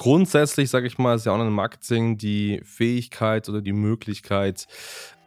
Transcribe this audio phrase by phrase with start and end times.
[0.00, 4.66] Grundsätzlich, sage ich mal, ist ja Online-Marketing die Fähigkeit oder die Möglichkeit,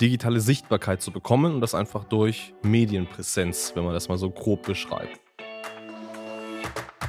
[0.01, 4.63] digitale Sichtbarkeit zu bekommen und das einfach durch Medienpräsenz, wenn man das mal so grob
[4.63, 5.21] beschreibt.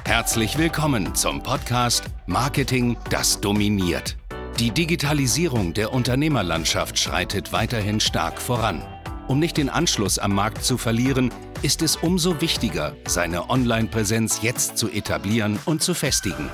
[0.05, 4.15] Herzlich willkommen zum Podcast Marketing, das dominiert.
[4.59, 8.83] Die Digitalisierung der Unternehmerlandschaft schreitet weiterhin stark voran.
[9.27, 14.77] Um nicht den Anschluss am Markt zu verlieren, ist es umso wichtiger, seine Online-Präsenz jetzt
[14.77, 16.47] zu etablieren und zu festigen.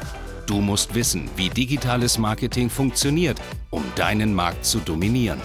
[0.45, 5.39] Du musst wissen, wie digitales Marketing funktioniert, um deinen Markt zu dominieren.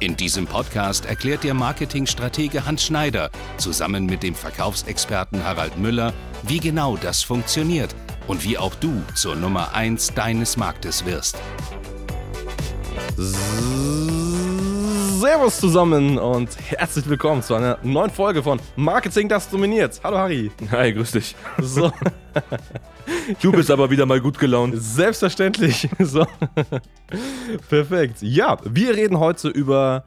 [0.00, 6.12] In diesem Podcast erklärt der Marketingstratege Hans Schneider zusammen mit dem Verkaufsexperten Harald Müller,
[6.44, 7.94] wie genau das funktioniert
[8.28, 11.36] und wie auch du zur Nummer 1 deines Marktes wirst.
[15.18, 20.00] Servus zusammen und herzlich willkommen zu einer neuen Folge von Marketing, das dominiert.
[20.04, 20.52] Hallo Harry.
[20.70, 21.34] Hi, grüß dich.
[21.60, 21.90] So.
[23.40, 24.74] Du bist aber wieder mal gut gelaunt.
[24.76, 25.88] Selbstverständlich.
[25.98, 26.24] So.
[27.68, 28.18] Perfekt.
[28.20, 30.04] Ja, wir reden heute über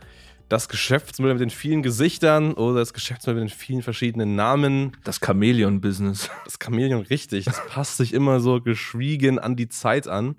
[0.51, 4.97] das Geschäftsmodell mit den vielen Gesichtern oder das Geschäftsmodell mit den vielen verschiedenen Namen.
[5.05, 6.29] Das Chamäleon-Business.
[6.43, 7.45] Das Chamäleon, richtig.
[7.45, 10.35] Das passt sich immer so geschwiegen an die Zeit an.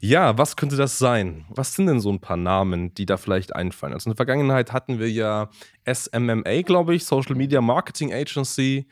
[0.00, 1.44] Ja, was könnte das sein?
[1.50, 3.92] Was sind denn so ein paar Namen, die da vielleicht einfallen?
[3.92, 5.50] Also in der Vergangenheit hatten wir ja
[5.86, 8.86] SMMA, glaube ich, Social Media Marketing Agency.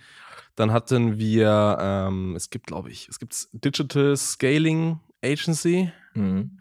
[0.56, 5.90] Dann hatten wir, ähm, es gibt, glaube ich, es gibt Digital Scaling Agency.
[6.12, 6.58] Mhm.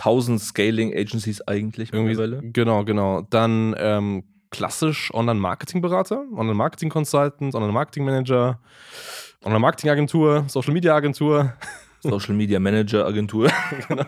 [0.00, 2.40] 1000 Scaling Agencies eigentlich mittlerweile.
[2.42, 3.22] Genau, genau.
[3.28, 8.58] Dann ähm, klassisch Online-Marketing-Berater, Online-Marketing-Consultant, Online-Marketing-Manager,
[9.44, 11.54] Online-Marketing-Agentur, Social-Media-Agentur.
[12.02, 13.50] Social Media Manager Agentur.
[13.88, 14.06] genau.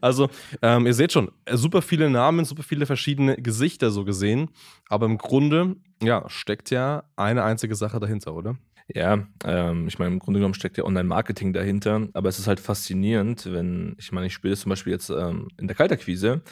[0.00, 0.30] Also,
[0.62, 4.48] ähm, ihr seht schon, super viele Namen, super viele verschiedene Gesichter so gesehen.
[4.88, 8.56] Aber im Grunde, ja, steckt ja eine einzige Sache dahinter, oder?
[8.88, 12.60] Ja, ähm, ich meine, im Grunde genommen steckt ja Online-Marketing dahinter, aber es ist halt
[12.60, 16.42] faszinierend, wenn, ich meine, ich spiele zum Beispiel jetzt ähm, in der Kaltakquise,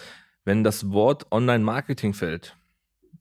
[0.44, 2.56] wenn das Wort Online-Marketing fällt,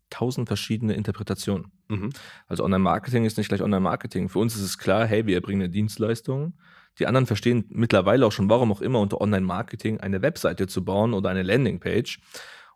[0.09, 1.71] tausend verschiedene Interpretationen.
[1.89, 2.09] Mhm.
[2.47, 4.29] Also Online-Marketing ist nicht gleich Online-Marketing.
[4.29, 6.53] Für uns ist es klar, hey, wir erbringen eine Dienstleistung.
[6.99, 11.13] Die anderen verstehen mittlerweile auch schon, warum auch immer unter Online-Marketing eine Webseite zu bauen
[11.13, 12.19] oder eine Landingpage.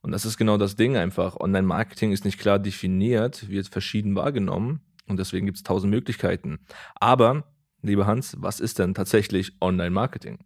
[0.02, 1.36] Und das ist genau das Ding einfach.
[1.40, 4.82] Online-Marketing ist nicht klar definiert, wird verschieden wahrgenommen.
[5.08, 6.60] Und deswegen gibt es tausend Möglichkeiten.
[6.96, 7.44] Aber
[7.88, 10.40] Lieber Hans, was ist denn tatsächlich Online-Marketing?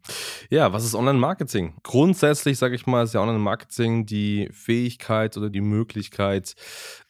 [0.50, 1.74] Ja, was ist Online-Marketing?
[1.84, 6.56] Grundsätzlich, sage ich mal, ist ja Online-Marketing die Fähigkeit oder die Möglichkeit,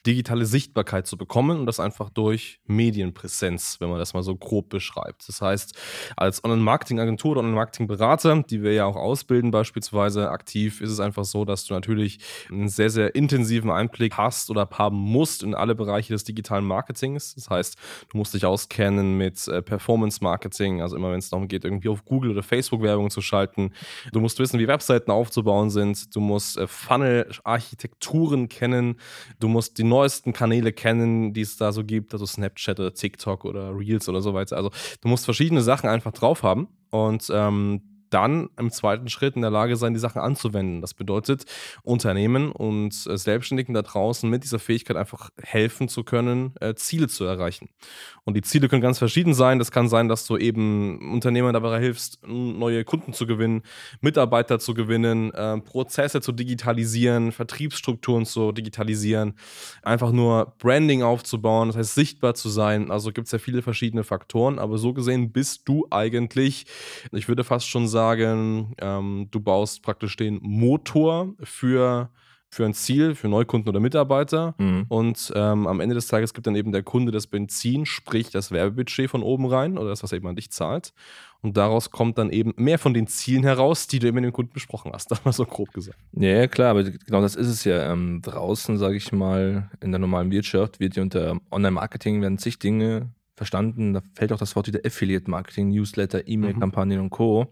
[0.06, 4.70] digitale Sichtbarkeit zu bekommen und das einfach durch Medienpräsenz, wenn man das mal so grob
[4.70, 5.28] beschreibt.
[5.28, 5.78] Das heißt,
[6.18, 11.46] als Online-Marketing-Agentur oder Online-Marketing-Berater, die wir ja auch ausbilden beispielsweise aktiv, ist es einfach so,
[11.46, 12.20] dass du natürlich
[12.50, 17.36] einen sehr, sehr intensiven Einblick hast oder haben musst in alle Bereiche des digitalen Marketings.
[17.36, 17.78] Das heißt,
[18.10, 19.62] du musst dich auskennen mit äh,
[20.22, 23.72] Performance-Marketing, also immer wenn es darum geht, irgendwie auf Google oder Facebook Werbung zu schalten.
[24.14, 26.16] Du musst wissen, wie Webseiten aufzubauen sind.
[26.16, 28.96] Du musst äh, Funnel-Architekturen kennen.
[29.40, 33.46] Du musst die neuesten Kanäle kennen, die es da so gibt, also Snapchat oder TikTok
[33.46, 34.56] oder Reels oder so weiter.
[34.58, 34.72] Also
[35.02, 37.82] du musst verschiedene Sachen einfach drauf haben und ähm,
[38.12, 40.82] dann im zweiten Schritt in der Lage sein, die Sachen anzuwenden.
[40.82, 41.46] Das bedeutet,
[41.84, 47.08] Unternehmen und äh, Selbstständigen da draußen mit dieser Fähigkeit einfach helfen zu können, äh, Ziele
[47.08, 47.70] zu erreichen.
[48.26, 49.60] Und die Ziele können ganz verschieden sein.
[49.60, 53.64] Das kann sein, dass du eben Unternehmern dabei hilfst, neue Kunden zu gewinnen,
[54.02, 59.34] Mitarbeiter zu gewinnen, äh, Prozesse zu digitalisieren, Vertriebsstrukturen zu digitalisieren,
[59.84, 62.92] einfach nur Branding aufzubauen, das heißt sichtbar zu sein.
[62.92, 66.66] Also gibt es ja viele verschiedene Faktoren, aber so gesehen bist du eigentlich,
[67.12, 72.10] ich würde fast schon sagen, sagen, ähm, du baust praktisch den Motor für,
[72.50, 74.56] für ein Ziel, für Neukunden oder Mitarbeiter.
[74.58, 74.86] Mhm.
[74.90, 78.52] Und ähm, am Ende des Tages gibt dann eben der Kunde das Benzin, sprich das
[78.52, 80.94] Werbebudget von oben rein oder das, was er eben an dich zahlt.
[81.44, 84.34] Und daraus kommt dann eben mehr von den Zielen heraus, die du eben mit dem
[84.34, 85.12] Kunden besprochen hast.
[85.12, 86.00] Das war so grob gesagt.
[86.14, 87.92] Ja, klar, aber genau das ist es ja.
[87.92, 92.58] Ähm, draußen, sage ich mal, in der normalen Wirtschaft wird ja unter Online-Marketing werden zig
[92.58, 93.12] Dinge
[93.42, 93.94] verstanden.
[93.94, 97.04] Da fällt auch das Wort wieder Affiliate-Marketing, Newsletter, E-Mail-Kampagnen mhm.
[97.06, 97.52] und Co.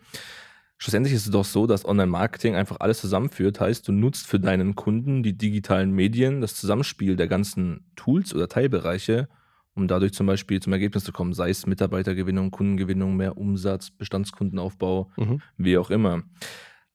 [0.78, 3.60] Schlussendlich ist es doch so, dass Online-Marketing einfach alles zusammenführt.
[3.60, 8.48] Heißt, du nutzt für deinen Kunden die digitalen Medien, das Zusammenspiel der ganzen Tools oder
[8.48, 9.30] Teilbereiche,
[9.74, 15.10] um dadurch zum Beispiel zum Ergebnis zu kommen, sei es Mitarbeitergewinnung, Kundengewinnung, mehr Umsatz, Bestandskundenaufbau,
[15.18, 15.42] mhm.
[15.58, 16.22] wie auch immer.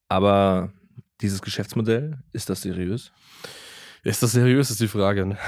[0.08, 0.72] Aber
[1.20, 3.10] dieses Geschäftsmodell, ist das seriös?
[4.04, 5.24] Ist das seriös, ist die Frage.
[5.24, 5.38] Ne?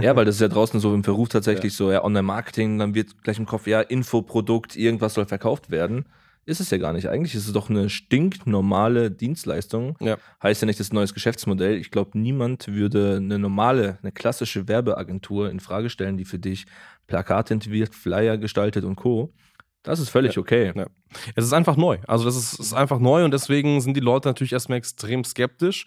[0.00, 1.76] Ja, weil das ist ja draußen so im Verruf tatsächlich ja.
[1.76, 6.04] so, ja, Online-Marketing, dann wird gleich im Kopf, ja, Infoprodukt, irgendwas soll verkauft werden.
[6.44, 7.08] Ist es ja gar nicht.
[7.08, 9.96] Eigentlich ist es doch eine stinknormale Dienstleistung.
[10.00, 10.18] Ja.
[10.42, 11.76] Heißt ja nicht das neues Geschäftsmodell.
[11.76, 16.66] Ich glaube, niemand würde eine normale, eine klassische Werbeagentur in Frage stellen, die für dich
[17.06, 19.32] Plakate entwirft, Flyer gestaltet und Co.
[19.84, 20.42] Das ist völlig ja.
[20.42, 20.72] okay.
[20.74, 20.86] Ja.
[21.34, 21.98] Es ist einfach neu.
[22.06, 25.84] Also das ist, ist, einfach neu und deswegen sind die Leute natürlich erstmal extrem skeptisch.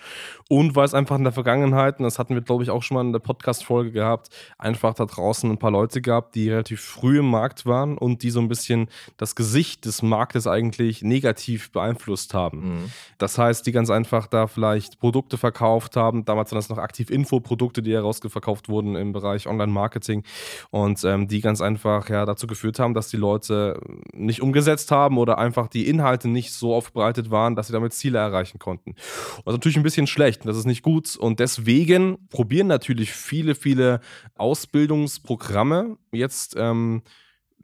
[0.50, 2.96] Und weil es einfach in der Vergangenheit, und das hatten wir, glaube ich, auch schon
[2.96, 7.20] mal in der Podcast-Folge gehabt, einfach da draußen ein paar Leute gab, die relativ früh
[7.20, 12.34] im Markt waren und die so ein bisschen das Gesicht des Marktes eigentlich negativ beeinflusst
[12.34, 12.60] haben.
[12.60, 12.92] Mhm.
[13.18, 16.26] Das heißt, die ganz einfach da vielleicht Produkte verkauft haben.
[16.26, 20.24] Damals waren das noch Aktiv-Info-Produkte, die herausverkauft wurden im Bereich Online-Marketing
[20.70, 23.80] und ähm, die ganz einfach ja dazu geführt haben, dass die Leute
[24.14, 27.94] nicht umgesetzt haben haben oder einfach die Inhalte nicht so aufbereitet waren, dass sie damit
[27.94, 28.96] Ziele erreichen konnten.
[28.96, 33.56] Das ist natürlich ein bisschen schlecht, das ist nicht gut und deswegen probieren natürlich viele,
[33.56, 34.02] viele
[34.36, 37.02] Ausbildungsprogramme jetzt ähm,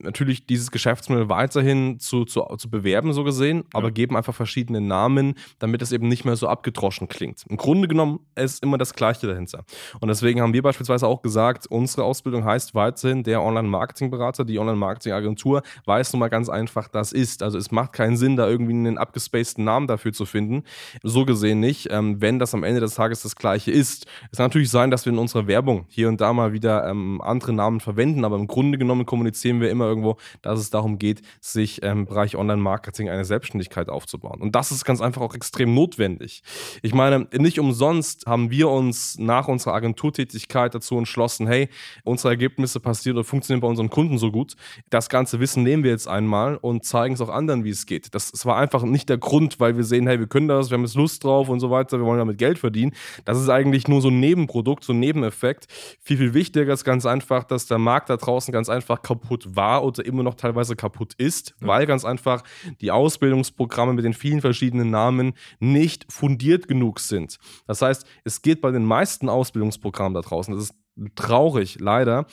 [0.03, 3.91] natürlich dieses Geschäftsmodell weiterhin zu, zu, zu bewerben, so gesehen, aber ja.
[3.91, 7.45] geben einfach verschiedene Namen, damit es eben nicht mehr so abgedroschen klingt.
[7.49, 9.63] Im Grunde genommen ist immer das Gleiche dahinter.
[9.99, 15.61] Und deswegen haben wir beispielsweise auch gesagt, unsere Ausbildung heißt weiterhin der Online-Marketing-Berater, die Online-Marketing-Agentur
[15.85, 17.43] weiß nun mal ganz einfach, das ist.
[17.43, 20.63] Also es macht keinen Sinn, da irgendwie einen abgespaceden Namen dafür zu finden.
[21.03, 24.05] So gesehen nicht, ähm, wenn das am Ende des Tages das Gleiche ist.
[24.31, 27.21] Es kann natürlich sein, dass wir in unserer Werbung hier und da mal wieder ähm,
[27.21, 31.21] andere Namen verwenden, aber im Grunde genommen kommunizieren wir immer irgendwo, dass es darum geht,
[31.39, 34.41] sich im Bereich Online-Marketing eine Selbstständigkeit aufzubauen.
[34.41, 36.43] Und das ist ganz einfach auch extrem notwendig.
[36.81, 41.69] Ich meine, nicht umsonst haben wir uns nach unserer Agenturtätigkeit dazu entschlossen, hey,
[42.03, 44.55] unsere Ergebnisse passieren oder funktionieren bei unseren Kunden so gut.
[44.89, 48.15] Das ganze Wissen nehmen wir jetzt einmal und zeigen es auch anderen, wie es geht.
[48.15, 50.77] Das, das war einfach nicht der Grund, weil wir sehen, hey, wir können das, wir
[50.77, 52.93] haben jetzt Lust drauf und so weiter, wir wollen damit Geld verdienen.
[53.25, 55.67] Das ist eigentlich nur so ein Nebenprodukt, so ein Nebeneffekt.
[55.99, 59.80] Viel, viel wichtiger ist ganz einfach, dass der Markt da draußen ganz einfach kaputt war
[59.81, 61.67] oder immer noch teilweise kaputt ist, ja.
[61.67, 62.43] weil ganz einfach
[62.81, 67.37] die Ausbildungsprogramme mit den vielen verschiedenen Namen nicht fundiert genug sind.
[67.67, 70.75] Das heißt, es geht bei den meisten Ausbildungsprogrammen da draußen, das ist
[71.15, 72.25] traurig leider,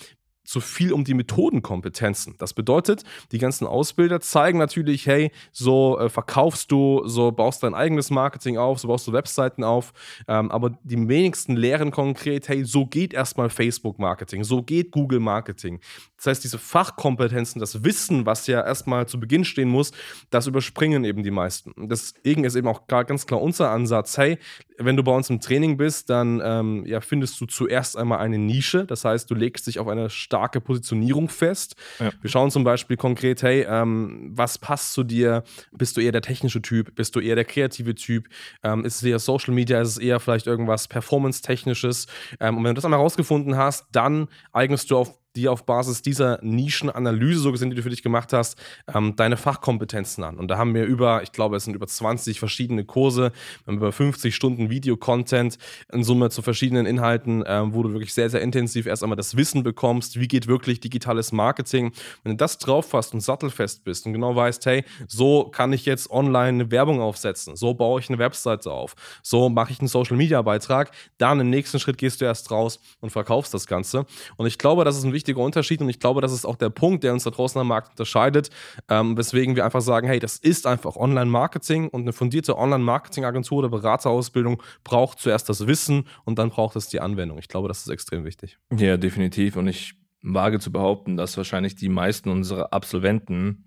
[0.49, 2.35] zu viel um die Methodenkompetenzen.
[2.39, 7.75] Das bedeutet, die ganzen Ausbilder zeigen natürlich, hey, so äh, verkaufst du, so baust dein
[7.75, 9.93] eigenes Marketing auf, so baust du Webseiten auf,
[10.27, 15.81] ähm, aber die wenigsten lehren konkret, hey, so geht erstmal Facebook-Marketing, so geht Google-Marketing.
[16.17, 19.93] Das heißt, diese Fachkompetenzen, das Wissen, was ja erstmal zu Beginn stehen muss,
[20.31, 21.75] das überspringen eben die meisten.
[21.89, 24.39] Deswegen ist eben auch ganz klar unser Ansatz, hey,
[24.79, 28.39] wenn du bei uns im Training bist, dann ähm, ja, findest du zuerst einmal eine
[28.39, 28.87] Nische.
[28.87, 31.75] Das heißt, du legst dich auf eine starke Positionierung fest.
[31.99, 32.11] Ja.
[32.21, 35.43] Wir schauen zum Beispiel konkret, hey, ähm, was passt zu dir?
[35.73, 36.95] Bist du eher der technische Typ?
[36.95, 38.29] Bist du eher der kreative Typ?
[38.63, 39.81] Ähm, ist es eher Social Media?
[39.81, 42.07] Ist es eher vielleicht irgendwas Performance-Technisches?
[42.39, 46.03] Ähm, und wenn du das einmal herausgefunden hast, dann eignest du auf die auf Basis
[46.03, 48.59] dieser Nischenanalyse, so gesehen, die du für dich gemacht hast,
[48.93, 50.39] ähm, deine Fachkompetenzen an.
[50.39, 53.33] Und da haben wir über, ich glaube, es sind über 20 verschiedene Kurse,
[53.67, 55.59] über 50 Stunden Video-Content
[55.93, 59.37] in Summe zu verschiedenen Inhalten, ähm, wo du wirklich sehr, sehr intensiv erst einmal das
[59.37, 61.93] Wissen bekommst, wie geht wirklich digitales Marketing.
[62.23, 65.85] Wenn du das drauf hast und sattelfest bist und genau weißt, hey, so kann ich
[65.85, 69.89] jetzt online eine Werbung aufsetzen, so baue ich eine Webseite auf, so mache ich einen
[69.89, 74.07] Social-Media-Beitrag, dann im nächsten Schritt gehst du erst raus und verkaufst das Ganze.
[74.37, 76.71] Und ich glaube, das ist ein wichtiger Unterschied und ich glaube, das ist auch der
[76.71, 78.51] Punkt, der uns da draußen am Markt unterscheidet,
[78.89, 83.69] ähm, weswegen wir einfach sagen, hey, das ist einfach Online-Marketing und eine fundierte Online-Marketing-Agentur oder
[83.69, 87.39] Beraterausbildung braucht zuerst das Wissen und dann braucht es die Anwendung.
[87.39, 88.59] Ich glaube, das ist extrem wichtig.
[88.77, 93.67] Ja, definitiv und ich wage zu behaupten, dass wahrscheinlich die meisten unserer Absolventen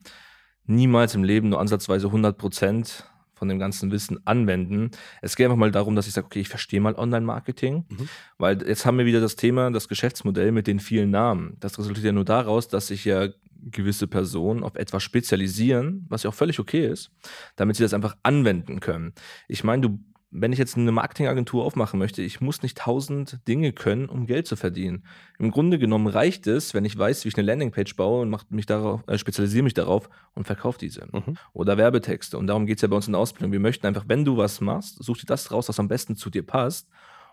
[0.65, 3.06] niemals im Leben nur ansatzweise 100 Prozent
[3.41, 4.92] von dem ganzen Wissen anwenden.
[5.23, 8.09] Es geht einfach mal darum, dass ich sage, okay, ich verstehe mal Online-Marketing, mhm.
[8.37, 11.57] weil jetzt haben wir wieder das Thema, das Geschäftsmodell mit den vielen Namen.
[11.59, 13.30] Das resultiert ja nur daraus, dass sich ja
[13.63, 17.09] gewisse Personen auf etwas spezialisieren, was ja auch völlig okay ist,
[17.56, 19.13] damit sie das einfach anwenden können.
[19.47, 19.99] Ich meine, du
[20.31, 24.47] wenn ich jetzt eine Marketingagentur aufmachen möchte, ich muss nicht tausend Dinge können, um Geld
[24.47, 25.04] zu verdienen.
[25.38, 28.45] Im Grunde genommen reicht es, wenn ich weiß, wie ich eine Landingpage baue und mach
[28.50, 31.06] mich darauf, äh, spezialisiere mich darauf und verkaufe diese.
[31.11, 31.35] Mhm.
[31.52, 32.38] Oder Werbetexte.
[32.38, 33.52] Und darum geht es ja bei uns in der Ausbildung.
[33.52, 36.30] Wir möchten einfach, wenn du was machst, such dir das raus, was am besten zu
[36.30, 36.88] dir passt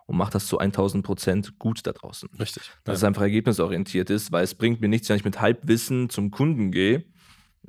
[0.07, 2.28] und mach das zu 1000 Prozent gut da draußen.
[2.40, 2.64] Richtig.
[2.83, 2.97] Dass ja.
[2.97, 6.73] es einfach ergebnisorientiert ist, weil es bringt mir nichts, wenn ich mit Halbwissen zum Kunden
[6.73, 7.05] gehe.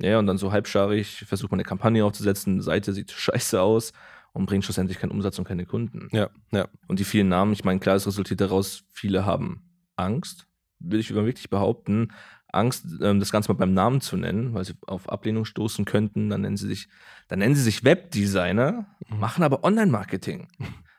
[0.00, 3.92] Ja, und dann so halbscharig versuche, eine Kampagne aufzusetzen, die Seite sieht scheiße aus
[4.32, 6.08] und bringt schlussendlich keinen Umsatz und keine Kunden.
[6.12, 6.68] Ja, ja.
[6.86, 9.62] Und die vielen Namen, ich meine, klar, es resultiert daraus, viele haben
[9.96, 10.46] Angst,
[10.78, 12.08] will ich wirklich behaupten.
[12.52, 16.30] Angst, ähm, das Ganze mal beim Namen zu nennen, weil sie auf Ablehnung stoßen könnten.
[16.30, 16.88] Dann nennen sie sich,
[17.28, 19.18] dann nennen sie sich Webdesigner, mhm.
[19.18, 20.48] machen aber Online-Marketing.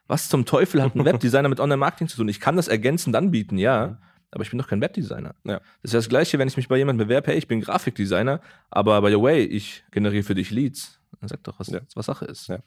[0.08, 2.30] Was zum Teufel hat ein Webdesigner mit Online-Marketing zu tun?
[2.30, 3.98] Ich kann das ergänzend anbieten, ja, mhm.
[4.32, 5.36] aber ich bin doch kein Webdesigner.
[5.44, 5.60] Ja.
[5.82, 9.02] Das ist das Gleiche, wenn ich mich bei jemandem bewerbe, hey, ich bin Grafikdesigner, aber
[9.02, 11.82] by the way, ich generiere für dich Leads Dann sag doch, was, Ja.
[11.94, 12.48] was Sache ist.
[12.48, 12.60] Ja.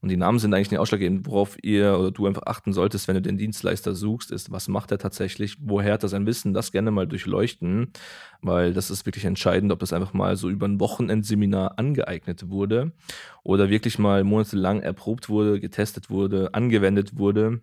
[0.00, 3.14] Und die Namen sind eigentlich nicht ausschlaggebend, worauf ihr oder du einfach achten solltest, wenn
[3.14, 6.72] du den Dienstleister suchst, ist, was macht er tatsächlich, woher hat er sein Wissen, das
[6.72, 7.92] gerne mal durchleuchten,
[8.40, 12.90] weil das ist wirklich entscheidend, ob das einfach mal so über ein Wochenendseminar angeeignet wurde
[13.44, 17.60] oder wirklich mal monatelang erprobt wurde, getestet wurde, angewendet wurde,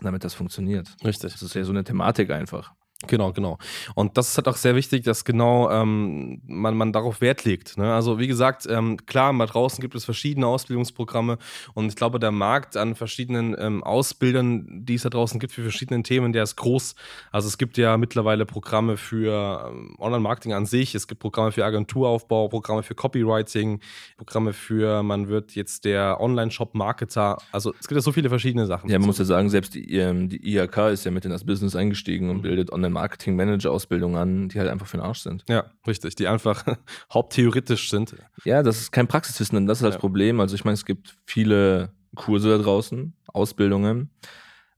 [0.00, 0.96] damit das funktioniert.
[1.04, 1.32] Richtig.
[1.32, 2.74] Das ist ja so eine Thematik einfach.
[3.06, 3.58] Genau, genau.
[3.94, 7.76] Und das ist halt auch sehr wichtig, dass genau ähm, man, man darauf Wert legt.
[7.76, 7.92] Ne?
[7.92, 11.38] Also wie gesagt, ähm, klar, mal draußen gibt es verschiedene Ausbildungsprogramme
[11.74, 15.62] und ich glaube, der Markt an verschiedenen ähm, Ausbildern, die es da draußen gibt für
[15.62, 16.94] verschiedene Themen, der ist groß.
[17.30, 21.64] Also es gibt ja mittlerweile Programme für ähm, Online-Marketing an sich, es gibt Programme für
[21.64, 23.80] Agenturaufbau, Programme für Copywriting,
[24.16, 27.38] Programme für, man wird jetzt der Online-Shop-Marketer.
[27.52, 28.90] Also es gibt ja so viele verschiedene Sachen.
[28.90, 31.44] Ja, man muss ja sagen, selbst die, ähm, die IHK ist ja mit in das
[31.44, 35.44] Business eingestiegen und bildet Online-Marketing-Manager-Ausbildungen an, die halt einfach für den Arsch sind.
[35.48, 36.64] ja, richtig, die einfach
[37.12, 38.14] haupttheoretisch sind.
[38.44, 40.00] Ja, das ist kein Praxiswissen, und das ist halt das Ja.
[40.00, 40.40] Problem.
[40.40, 44.10] Also ich meine, es gibt viele Kurse da draußen, Ausbildungen.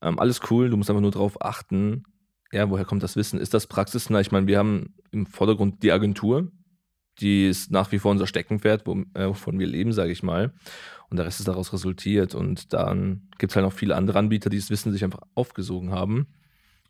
[0.03, 2.05] Ähm, alles cool, du musst einfach nur darauf achten,
[2.53, 3.41] ja, woher kommt das Wissen?
[3.41, 4.21] Ist das praxisnah?
[4.21, 6.53] Ich meine, wir haben im Vordergrund die Agentur,
[7.19, 8.83] die ist nach wie vor unser Steckenpferd,
[9.15, 10.53] äh, wovon wir leben, sage ich mal.
[11.09, 12.35] Und der Rest ist daraus resultiert.
[12.35, 15.91] Und dann gibt es halt noch viele andere Anbieter, die das Wissen sich einfach aufgesogen
[15.91, 16.27] haben.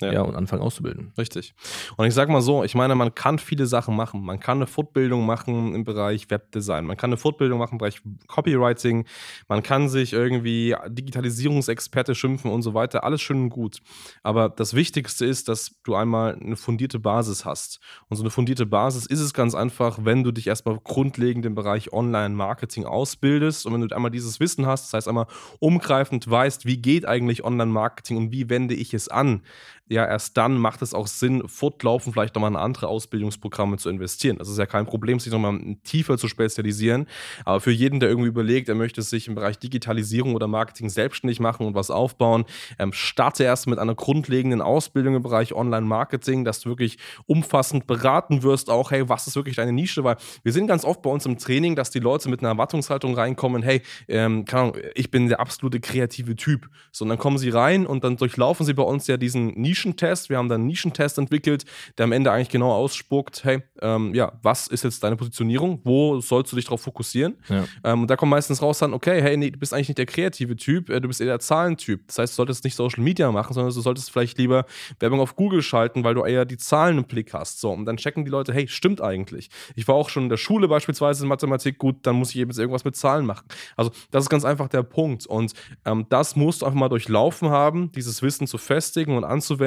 [0.00, 0.12] Ja.
[0.12, 1.12] Ja, und anfangen auszubilden.
[1.16, 1.54] Richtig.
[1.96, 4.22] Und ich sage mal so, ich meine, man kann viele Sachen machen.
[4.22, 6.84] Man kann eine Fortbildung machen im Bereich Webdesign.
[6.84, 9.06] Man kann eine Fortbildung machen im Bereich Copywriting.
[9.48, 13.04] Man kann sich irgendwie Digitalisierungsexperte schimpfen und so weiter.
[13.04, 13.78] Alles schön und gut.
[14.22, 17.80] Aber das Wichtigste ist, dass du einmal eine fundierte Basis hast.
[18.08, 21.54] Und so eine fundierte Basis ist es ganz einfach, wenn du dich erstmal grundlegend im
[21.54, 25.26] Bereich Online-Marketing ausbildest und wenn du einmal dieses Wissen hast, das heißt einmal
[25.60, 29.42] umgreifend weißt, wie geht eigentlich Online-Marketing und wie wende ich es an,
[29.88, 34.36] ja, erst dann macht es auch Sinn, fortlaufend vielleicht nochmal in andere Ausbildungsprogramme zu investieren.
[34.38, 37.06] Das ist ja kein Problem, sich nochmal tiefer zu spezialisieren.
[37.44, 41.40] Aber für jeden, der irgendwie überlegt, er möchte sich im Bereich Digitalisierung oder Marketing selbstständig
[41.40, 42.44] machen und was aufbauen,
[42.78, 48.42] ähm, starte erst mit einer grundlegenden Ausbildung im Bereich Online-Marketing, dass du wirklich umfassend beraten
[48.42, 50.04] wirst, auch, hey, was ist wirklich deine Nische?
[50.04, 53.14] Weil wir sehen ganz oft bei uns im Training, dass die Leute mit einer Erwartungshaltung
[53.14, 56.68] reinkommen, hey, ähm, Ahnung, ich bin der absolute kreative Typ.
[56.92, 60.30] So, und dann kommen sie rein und dann durchlaufen sie bei uns ja diesen Nischentest.
[60.30, 61.64] Wir haben dann einen Nischentest entwickelt,
[61.99, 65.80] der am Ende eigentlich genau ausspuckt, hey, ähm, ja, was ist jetzt deine Positionierung?
[65.85, 67.37] Wo sollst du dich darauf fokussieren?
[67.49, 67.64] Ja.
[67.85, 70.06] Ähm, und da kommt meistens raus dann, okay, hey, nee, du bist eigentlich nicht der
[70.06, 72.06] kreative Typ, äh, du bist eher der Zahlentyp.
[72.06, 74.64] Das heißt, du solltest nicht Social Media machen, sondern du solltest vielleicht lieber
[74.99, 77.61] Werbung auf Google schalten, weil du eher die Zahlen im Blick hast.
[77.61, 79.50] So, und dann checken die Leute, hey, stimmt eigentlich.
[79.75, 82.50] Ich war auch schon in der Schule beispielsweise in Mathematik, gut, dann muss ich eben
[82.50, 83.47] jetzt irgendwas mit Zahlen machen.
[83.76, 85.26] Also, das ist ganz einfach der Punkt.
[85.26, 85.52] Und
[85.85, 89.65] ähm, das musst du einfach mal durchlaufen haben, dieses Wissen zu festigen und anzuwenden.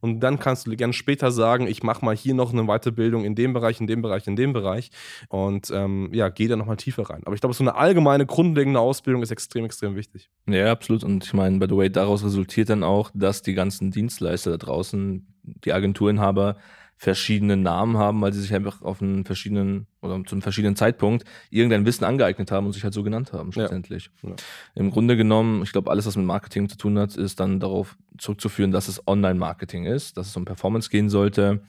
[0.00, 3.34] Und dann kannst du gerne später sagen, ich mache mal hier noch eine Weiterbildung in
[3.34, 4.90] dem Bereich, in dem Bereich, in dem Bereich.
[5.28, 7.22] Und ähm, ja, geh da nochmal tiefer rein.
[7.24, 10.30] Aber ich glaube, so eine allgemeine, grundlegende Ausbildung ist extrem, extrem wichtig.
[10.48, 11.04] Ja, absolut.
[11.04, 14.56] Und ich meine, by the way, daraus resultiert dann auch, dass die ganzen Dienstleister da
[14.56, 16.56] draußen, die Agenturinhaber,
[16.96, 21.24] verschiedene Namen haben, weil sie sich einfach auf einen verschiedenen oder zu einem verschiedenen Zeitpunkt
[21.50, 24.10] irgendein Wissen angeeignet haben und sich halt so genannt haben, schlussendlich.
[24.22, 24.34] Ja.
[24.74, 27.96] Im Grunde genommen, ich glaube, alles, was mit Marketing zu tun hat, ist dann darauf
[28.16, 31.62] zurückzuführen, dass es Online-Marketing ist, dass es um Performance gehen sollte.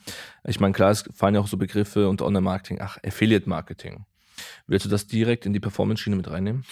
[0.44, 4.06] Ich meine, klar, es fallen ja auch so Begriffe unter Online-Marketing, ach, Affiliate-Marketing.
[4.66, 6.64] Willst du das direkt in die Performance-Schiene mit reinnehmen?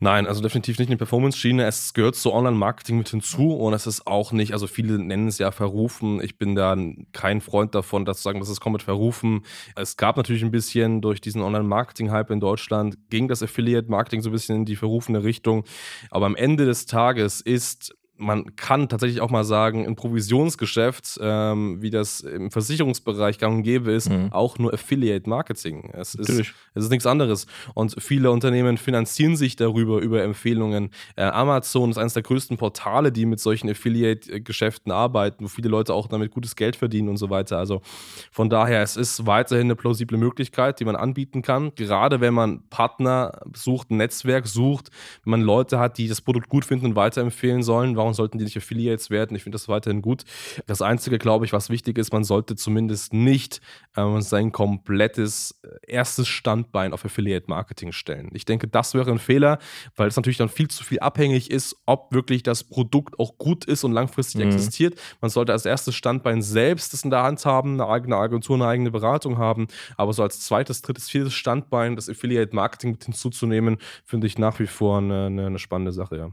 [0.00, 1.64] Nein, also definitiv nicht in die Performance-Schiene.
[1.64, 5.38] Es gehört zu Online-Marketing mit hinzu und es ist auch nicht, also viele nennen es
[5.38, 6.20] ja verrufen.
[6.22, 6.76] Ich bin da
[7.12, 9.42] kein Freund davon, das zu sagen, das ist komplett verrufen.
[9.76, 14.32] Es gab natürlich ein bisschen durch diesen Online-Marketing-Hype in Deutschland, ging das Affiliate-Marketing so ein
[14.32, 15.64] bisschen in die verrufene Richtung.
[16.10, 21.82] Aber am Ende des Tages ist man kann tatsächlich auch mal sagen, ein Provisionsgeschäft, ähm,
[21.82, 24.32] wie das im Versicherungsbereich gang und gäbe ist, Mhm.
[24.32, 25.90] auch nur Affiliate Marketing.
[25.92, 26.52] Es ist, Natürlich.
[26.74, 27.46] es ist nichts anderes.
[27.74, 30.90] Und viele Unternehmen finanzieren sich darüber, über Empfehlungen.
[31.16, 35.94] Äh, Amazon ist eines der größten Portale, die mit solchen Affiliate-Geschäften arbeiten, wo viele Leute
[35.94, 37.58] auch damit gutes Geld verdienen und so weiter.
[37.58, 37.82] Also
[38.30, 41.74] von daher, es ist weiterhin eine plausible Möglichkeit, die man anbieten kann.
[41.74, 44.90] Gerade wenn man Partner sucht, ein Netzwerk sucht,
[45.24, 48.44] wenn man Leute hat, die das Produkt gut finden und weiterempfehlen sollen, warum sollten die
[48.44, 49.36] nicht Affiliates werden?
[49.36, 50.24] Ich finde das weiterhin gut.
[50.66, 53.60] Das Einzige, glaube ich, was wichtig ist, man sollte zumindest nicht
[53.96, 58.30] ähm, sein komplettes äh, erstes Standbein auf Affiliate-Marketing stellen.
[58.32, 59.58] Ich denke, das wäre ein Fehler,
[59.96, 63.64] weil es natürlich dann viel zu viel abhängig ist, ob wirklich das Produkt auch gut
[63.64, 64.46] ist und langfristig Mhm.
[64.48, 64.94] existiert.
[65.20, 68.66] Man sollte als erstes Standbein selbst das in der Hand haben, eine eigene Agentur, eine
[68.66, 69.66] eigene Beratung haben,
[69.96, 74.66] aber so als zweites, drittes, viertes Standbein das Affiliate-Marketing mit hinzuzunehmen, finde ich nach wie
[74.66, 76.30] vor eine, eine, eine spannende Sache, ja.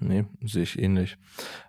[0.00, 1.16] Nee, sehe ich ähnlich.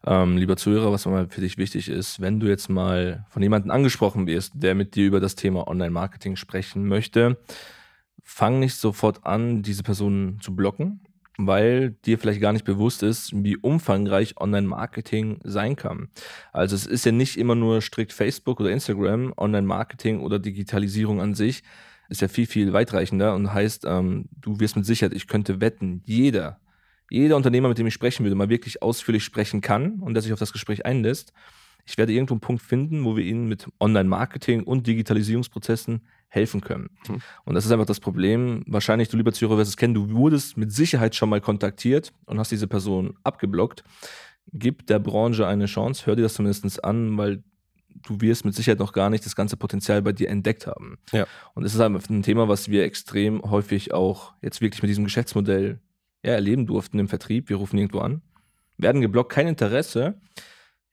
[0.05, 3.71] Ähm, lieber Zuhörer, was mal für dich wichtig ist, wenn du jetzt mal von jemandem
[3.71, 7.37] angesprochen wirst, der mit dir über das Thema Online-Marketing sprechen möchte,
[8.23, 11.01] fang nicht sofort an, diese Person zu blocken,
[11.37, 16.09] weil dir vielleicht gar nicht bewusst ist, wie umfangreich Online-Marketing sein kann.
[16.51, 21.33] Also es ist ja nicht immer nur strikt Facebook oder Instagram, Online-Marketing oder Digitalisierung an
[21.33, 21.63] sich
[22.09, 26.01] ist ja viel, viel weitreichender und heißt, ähm, du wirst mit Sicherheit, ich könnte wetten,
[26.05, 26.59] jeder,
[27.09, 30.33] jeder Unternehmer, mit dem ich sprechen würde, mal wirklich ausführlich sprechen kann und der sich
[30.33, 31.33] auf das Gespräch einlässt,
[31.85, 36.89] ich werde irgendwo einen Punkt finden, wo wir ihnen mit Online-Marketing und Digitalisierungsprozessen helfen können.
[37.07, 37.21] Mhm.
[37.45, 38.63] Und das ist einfach das Problem.
[38.67, 42.39] Wahrscheinlich, du lieber Zuhörer wirst es kennen, du wurdest mit Sicherheit schon mal kontaktiert und
[42.39, 43.85] hast diese Person abgeblockt.
[44.51, 47.43] Gib der Branche eine Chance, hör dir das zumindest an, weil
[48.03, 50.97] du wirst mit Sicherheit noch gar nicht das ganze Potenzial bei dir entdeckt haben.
[51.13, 51.25] Ja.
[51.53, 55.05] Und das ist einfach ein Thema, was wir extrem häufig auch jetzt wirklich mit diesem
[55.05, 55.79] Geschäftsmodell
[56.27, 57.47] ja, erleben durften im Vertrieb.
[57.47, 58.21] Wir rufen irgendwo an,
[58.77, 60.19] werden geblockt, kein Interesse.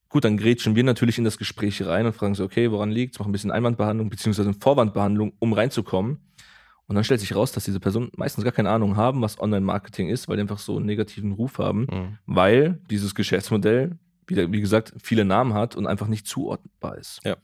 [0.09, 3.15] Gut, dann grätschen wir natürlich in das Gespräch rein und fragen so, okay, woran liegt
[3.15, 3.19] es?
[3.19, 6.19] Machen ein bisschen Einwandbehandlung beziehungsweise Vorwandbehandlung, um reinzukommen.
[6.87, 10.09] Und dann stellt sich raus, dass diese Personen meistens gar keine Ahnung haben, was Online-Marketing
[10.09, 12.19] ist, weil die einfach so einen negativen Ruf haben, mhm.
[12.27, 13.99] weil dieses Geschäftsmodell,
[14.29, 17.21] wie, wie, gesagt, viele Namen hat und einfach nicht zuordnbar ist.
[17.25, 17.37] Ja.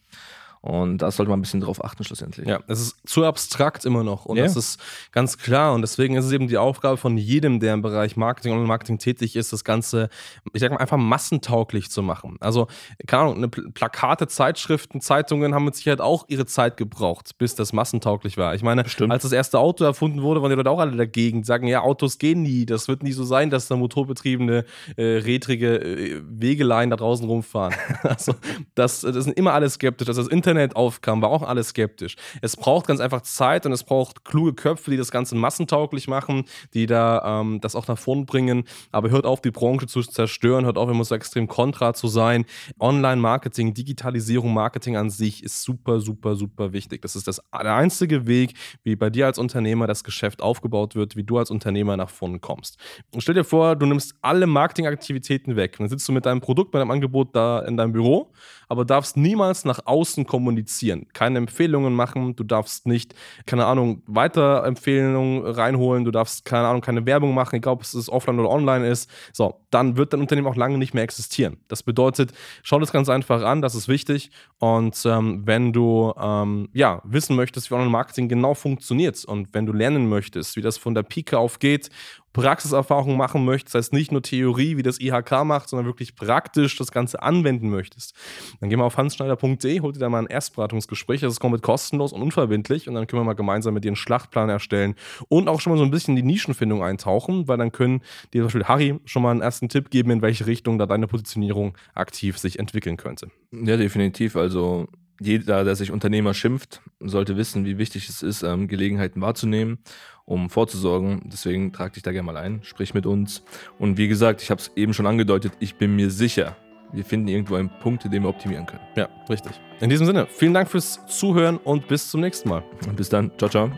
[0.63, 2.47] Und da sollte man ein bisschen drauf achten, schlussendlich.
[2.47, 4.27] Ja, es ist zu abstrakt immer noch.
[4.27, 4.45] Und ja.
[4.45, 4.79] das ist
[5.11, 5.73] ganz klar.
[5.73, 8.99] Und deswegen ist es eben die Aufgabe von jedem, der im Bereich Marketing und Marketing
[8.99, 10.11] tätig ist, das Ganze,
[10.53, 12.37] ich sag mal, einfach massentauglich zu machen.
[12.41, 12.69] Also,
[13.07, 17.73] keine Ahnung, eine Plakate, Zeitschriften, Zeitungen haben mit Sicherheit auch ihre Zeit gebraucht, bis das
[17.73, 18.55] massentauglich war.
[18.55, 19.13] Ich meine, Bestimmt.
[19.13, 22.19] als das erste Auto erfunden wurde, waren die Leute auch alle dagegen, sagen, ja, Autos
[22.19, 22.67] gehen nie.
[22.67, 27.75] Das wird nie so sein, dass da motorbetriebene, äh, redrige äh, Wegeleien da draußen rumfahren.
[28.03, 28.35] also,
[28.75, 30.09] das, das sind immer alle skeptisch.
[30.09, 32.17] Also, das Internet Internet aufkam, war auch alles skeptisch.
[32.43, 36.45] Es braucht ganz einfach Zeit und es braucht kluge Köpfe, die das Ganze massentauglich machen,
[36.75, 38.65] die da ähm, das auch nach vorn bringen.
[38.91, 42.47] Aber hört auf, die Branche zu zerstören, hört auf, immer so extrem kontra zu sein.
[42.81, 47.03] Online-Marketing, Digitalisierung, Marketing an sich ist super, super, super wichtig.
[47.03, 51.15] Das ist das, der einzige Weg, wie bei dir als Unternehmer das Geschäft aufgebaut wird,
[51.15, 52.79] wie du als Unternehmer nach vorne kommst.
[53.15, 55.77] Und stell dir vor, du nimmst alle Marketingaktivitäten weg.
[55.79, 58.33] Dann sitzt du mit deinem Produkt, mit deinem Angebot da in deinem Büro,
[58.71, 64.65] aber darfst niemals nach außen kommunizieren, keine Empfehlungen machen, du darfst nicht, keine Ahnung, weiter
[64.65, 68.87] Empfehlungen reinholen, du darfst, keine Ahnung, keine Werbung machen, egal ob es offline oder online
[68.87, 69.11] ist.
[69.33, 71.57] So, dann wird dein Unternehmen auch lange nicht mehr existieren.
[71.67, 74.31] Das bedeutet, schau das ganz einfach an, das ist wichtig.
[74.59, 79.73] Und ähm, wenn du ähm, ja, wissen möchtest, wie Online-Marketing genau funktioniert und wenn du
[79.73, 81.91] lernen möchtest, wie das von der Pike auf geht
[82.33, 86.77] Praxiserfahrung machen möchtest, das heißt nicht nur Theorie, wie das IHK macht, sondern wirklich praktisch
[86.77, 88.15] das Ganze anwenden möchtest,
[88.61, 91.21] dann geh mal auf hansschneider.de, hol dir da mal ein Erstberatungsgespräch.
[91.21, 93.97] Das ist komplett kostenlos und unverbindlich und dann können wir mal gemeinsam mit dir einen
[93.97, 94.95] Schlachtplan erstellen
[95.29, 98.43] und auch schon mal so ein bisschen in die Nischenfindung eintauchen, weil dann können dir
[98.43, 101.77] zum Beispiel Harry schon mal einen ersten Tipp geben, in welche Richtung da deine Positionierung
[101.95, 103.29] aktiv sich entwickeln könnte.
[103.53, 104.37] Ja, definitiv.
[104.37, 104.89] Also
[105.21, 109.79] jeder, der sich Unternehmer schimpft, sollte wissen, wie wichtig es ist, ähm, Gelegenheiten wahrzunehmen,
[110.25, 111.23] um vorzusorgen.
[111.27, 113.43] Deswegen trag dich da gerne mal ein, sprich mit uns.
[113.79, 116.57] Und wie gesagt, ich habe es eben schon angedeutet, ich bin mir sicher,
[116.93, 118.83] wir finden irgendwo einen Punkt, den wir optimieren können.
[118.97, 119.53] Ja, richtig.
[119.81, 122.65] In diesem Sinne, vielen Dank fürs Zuhören und bis zum nächsten Mal.
[122.87, 123.31] Und bis dann.
[123.39, 123.71] Ciao, ciao.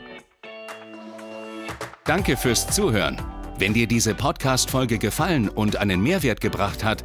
[2.04, 3.20] Danke fürs Zuhören.
[3.58, 7.04] Wenn dir diese Podcast-Folge gefallen und einen Mehrwert gebracht hat,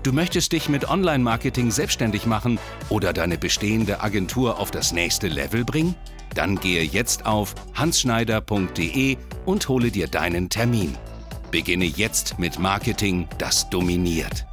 [0.04, 5.65] Du möchtest dich mit Online-Marketing selbstständig machen oder deine bestehende Agentur auf das nächste Level
[5.65, 5.95] bringen?
[6.36, 10.95] Dann gehe jetzt auf hansschneider.de und hole dir deinen Termin.
[11.49, 14.45] Beginne jetzt mit Marketing, das dominiert.